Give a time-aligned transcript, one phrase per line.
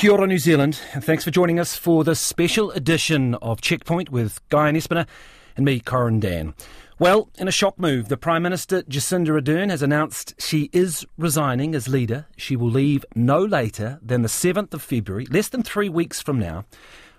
[0.00, 4.08] Kia ora, New Zealand, and thanks for joining us for this special edition of Checkpoint
[4.08, 5.06] with Guyon Espiner
[5.58, 6.54] and me, Corin Dann.
[6.98, 11.74] Well, in a shock move, the Prime Minister Jacinda Ardern has announced she is resigning
[11.74, 12.24] as leader.
[12.38, 16.38] She will leave no later than the 7th of February, less than three weeks from
[16.38, 16.64] now,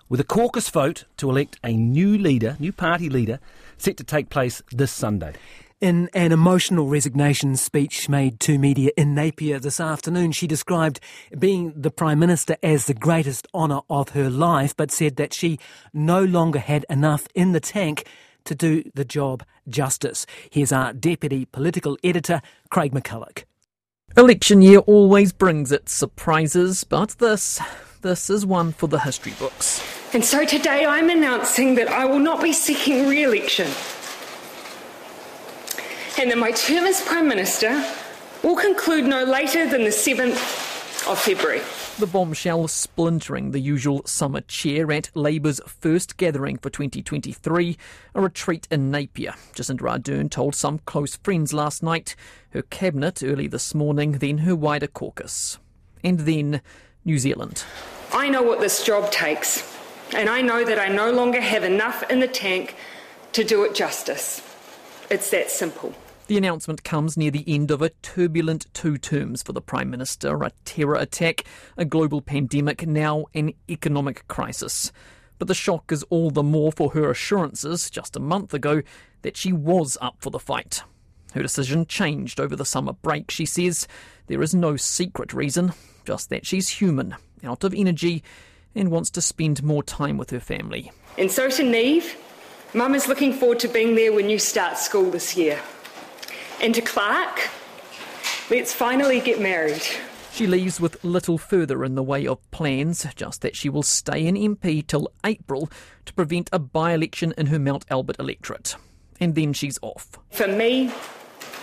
[0.09, 3.39] with a caucus vote to elect a new leader, new party leader,
[3.77, 5.35] set to take place this Sunday.
[5.81, 10.99] In an emotional resignation speech made to media in Napier this afternoon, she described
[11.39, 15.57] being the Prime Minister as the greatest honour of her life, but said that she
[15.91, 18.05] no longer had enough in the tank
[18.43, 20.27] to do the job justice.
[20.51, 23.45] Here's our Deputy Political Editor, Craig McCulloch.
[24.15, 27.59] Election year always brings its surprises, but this,
[28.03, 29.83] this is one for the history books.
[30.13, 33.71] And so today I'm announcing that I will not be seeking re election
[36.21, 37.83] and that my term as Prime Minister
[38.43, 41.61] will conclude no later than the 7th of February.
[41.97, 47.75] The bombshell splintering the usual summer cheer at Labour's first gathering for 2023,
[48.13, 49.33] a retreat in Napier.
[49.55, 52.15] Jacinda Ardern told some close friends last night,
[52.51, 55.57] her cabinet early this morning, then her wider caucus.
[56.03, 56.61] And then
[57.03, 57.63] New Zealand.
[58.13, 59.75] I know what this job takes,
[60.13, 62.75] and I know that I no longer have enough in the tank
[63.31, 64.47] to do it justice.
[65.09, 65.95] It's that simple.
[66.31, 70.43] The announcement comes near the end of a turbulent two terms for the Prime Minister
[70.43, 71.43] a terror attack,
[71.75, 74.93] a global pandemic, now an economic crisis.
[75.39, 78.81] But the shock is all the more for her assurances just a month ago
[79.23, 80.83] that she was up for the fight.
[81.33, 83.85] Her decision changed over the summer break, she says.
[84.27, 85.73] There is no secret reason,
[86.05, 88.23] just that she's human, out of energy,
[88.73, 90.93] and wants to spend more time with her family.
[91.17, 92.15] And so to Neve,
[92.73, 95.59] Mum is looking forward to being there when you start school this year.
[96.61, 97.49] And to Clark,
[98.51, 99.81] let's finally get married.
[100.31, 104.27] She leaves with little further in the way of plans, just that she will stay
[104.27, 105.71] in MP till April
[106.05, 108.75] to prevent a by election in her Mount Albert electorate.
[109.19, 110.19] And then she's off.
[110.29, 110.91] For me,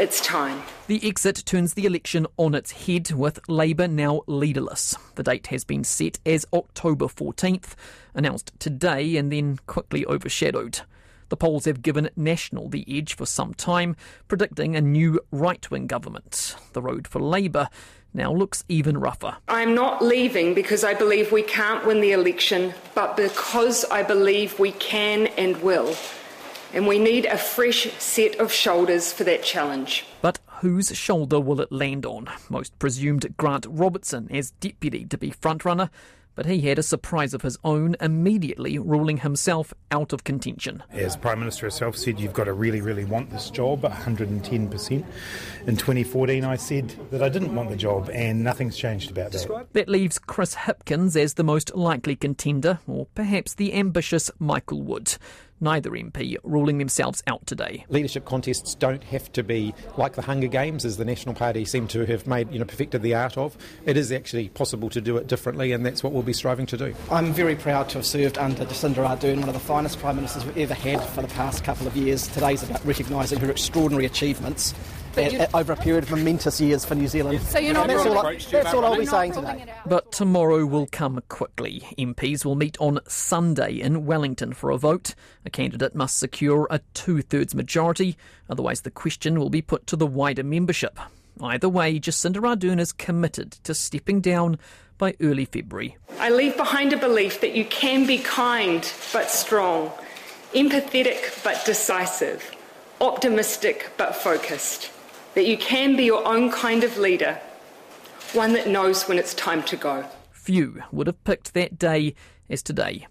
[0.01, 0.63] it's time.
[0.89, 4.97] The exit turns the election on its head, with Labour now leaderless.
[5.15, 7.75] The date has been set as October 14th,
[8.15, 10.81] announced today and then quickly overshadowed.
[11.29, 13.97] The polls have given National the edge for some time,
[14.29, 16.57] predicting a new right wing government.
[16.73, 17.69] The road for Labour
[18.15, 19.37] now looks even rougher.
[19.49, 24.59] I'm not leaving because I believe we can't win the election, but because I believe
[24.59, 25.95] we can and will.
[26.73, 30.07] And we need a fresh set of shoulders for that challenge.
[30.21, 32.29] But whose shoulder will it land on?
[32.51, 35.89] Most presumed Grant Robertson as deputy to be frontrunner
[36.35, 40.83] but he had a surprise of his own, immediately ruling himself out of contention.
[40.91, 45.05] As Prime Minister herself said, you've got to really, really want this job, 110%.
[45.67, 49.67] In 2014, I said that I didn't want the job, and nothing's changed about that.
[49.73, 55.17] That leaves Chris Hipkins as the most likely contender, or perhaps the ambitious Michael Wood
[55.61, 57.85] neither MP ruling themselves out today.
[57.89, 61.89] Leadership contests don't have to be like the Hunger Games, as the National Party seem
[61.89, 63.57] to have made, you know, perfected the art of.
[63.85, 66.77] It is actually possible to do it differently, and that's what we'll be striving to
[66.77, 66.95] do.
[67.11, 70.45] I'm very proud to have served under Jacinda Ardern, one of the finest Prime Ministers
[70.45, 72.29] we've ever had for the past couple of years.
[72.29, 74.75] Today's about recognising her extraordinary achievements
[75.55, 77.41] over a period of momentous years for New Zealand.
[77.41, 79.73] So you're not that's all, I, that's all I'll be saying today.
[79.87, 81.83] But tomorrow will come quickly.
[81.99, 85.15] MPs will meet on Sunday in Wellington for a vote.
[85.45, 88.17] A candidate must secure a two thirds majority,
[88.49, 90.99] otherwise, the question will be put to the wider membership.
[91.41, 94.59] Either way, Jacinda Ardern is committed to stepping down
[94.99, 95.97] by early February.
[96.19, 99.93] I leave behind a belief that you can be kind but strong,
[100.53, 102.55] empathetic but decisive,
[103.01, 104.91] optimistic but focused
[105.35, 107.39] that you can be your own kind of leader,
[108.33, 110.05] one that knows when it's time to go.
[110.31, 112.15] Few would have picked that day
[112.49, 113.07] as today.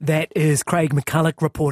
[0.00, 1.64] That is Craig McCulloch reporting.